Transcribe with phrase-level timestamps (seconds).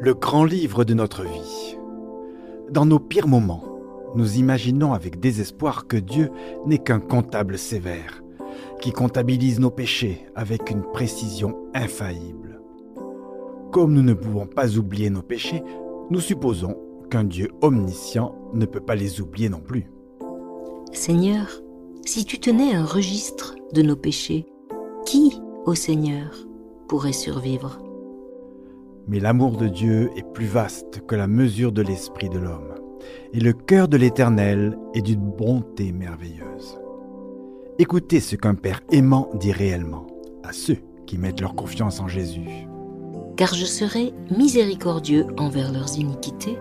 [0.00, 1.76] le grand livre de notre vie.
[2.70, 3.64] Dans nos pires moments,
[4.14, 6.30] nous imaginons avec désespoir que Dieu
[6.66, 8.22] n'est qu'un comptable sévère,
[8.80, 12.60] qui comptabilise nos péchés avec une précision infaillible.
[13.72, 15.62] Comme nous ne pouvons pas oublier nos péchés,
[16.10, 16.76] nous supposons
[17.10, 19.90] qu'un Dieu omniscient ne peut pas les oublier non plus.
[20.92, 21.48] Seigneur,
[22.06, 24.46] si tu tenais un registre de nos péchés,
[25.04, 26.34] qui, ô Seigneur,
[26.86, 27.87] pourrait survivre?
[29.08, 32.74] Mais l'amour de Dieu est plus vaste que la mesure de l'esprit de l'homme,
[33.32, 36.78] et le cœur de l'Éternel est d'une bonté merveilleuse.
[37.78, 40.06] Écoutez ce qu'un Père aimant dit réellement
[40.44, 42.66] à ceux qui mettent leur confiance en Jésus.
[43.38, 46.58] Car je serai miséricordieux envers leurs iniquités,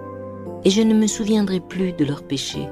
[0.64, 2.70] et je ne me souviendrai plus de leurs péchés.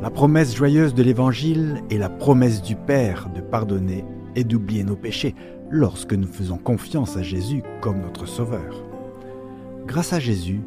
[0.00, 4.04] La promesse joyeuse de l'Évangile est la promesse du Père de pardonner
[4.36, 5.34] et d'oublier nos péchés
[5.70, 8.91] lorsque nous faisons confiance à Jésus comme notre Sauveur.
[9.86, 10.60] Grâce à Jésus,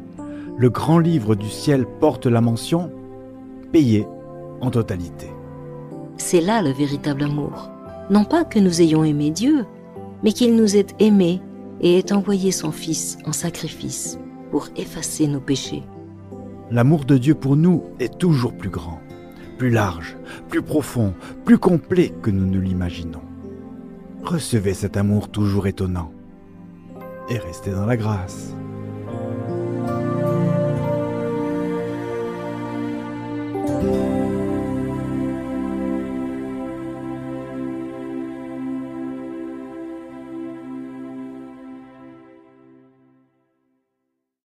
[0.58, 2.90] le grand livre du ciel porte la mention
[3.72, 4.06] payé
[4.60, 5.28] en totalité.
[6.16, 7.70] C'est là le véritable amour.
[8.10, 9.66] Non pas que nous ayons aimé Dieu,
[10.22, 11.40] mais qu'il nous ait aimés
[11.80, 14.18] et ait envoyé son Fils en sacrifice
[14.50, 15.82] pour effacer nos péchés.
[16.70, 19.00] L'amour de Dieu pour nous est toujours plus grand,
[19.58, 20.16] plus large,
[20.48, 23.22] plus profond, plus complet que nous ne l'imaginons.
[24.22, 26.10] Recevez cet amour toujours étonnant
[27.28, 28.54] et restez dans la grâce.